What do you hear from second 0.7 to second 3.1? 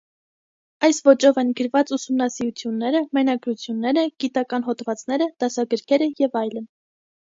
Այս ոճով են գրված ուսումնասիրությունները,